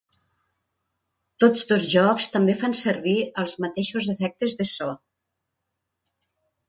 [1.43, 4.89] Tots dos jocs també fan servir els mateixos efectes de so.